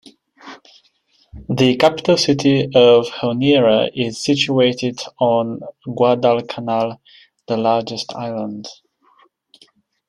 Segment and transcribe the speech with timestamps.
[1.49, 6.99] The capital city of Honiara is situated on Guadalcanal,
[7.47, 8.67] the largest island.